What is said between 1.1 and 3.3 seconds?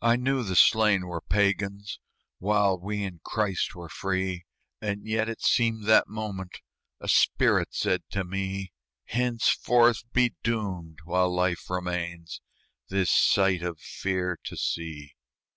Pagans, While we in